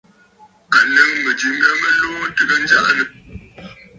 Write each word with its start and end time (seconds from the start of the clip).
À 0.77 0.79
nɨ̌ŋ 0.93 1.09
mɨ̀jɨ 1.23 1.49
mya 1.57 1.71
mɨ 1.81 1.87
luu 1.99 2.21
ntɨgə 2.29 2.55
njaʼanə. 2.63 3.03